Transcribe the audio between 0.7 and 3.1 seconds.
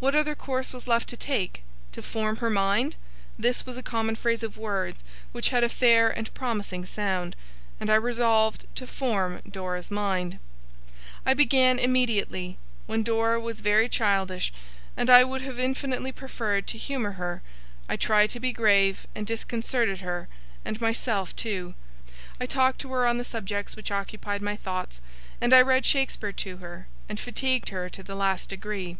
was left to take? To 'form her mind'?